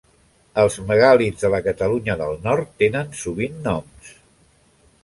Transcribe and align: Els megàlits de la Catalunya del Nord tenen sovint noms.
Els 0.61 0.77
megàlits 0.91 1.45
de 1.45 1.51
la 1.55 1.59
Catalunya 1.67 2.17
del 2.23 2.41
Nord 2.49 2.73
tenen 2.83 3.17
sovint 3.23 3.63
noms. 3.71 4.13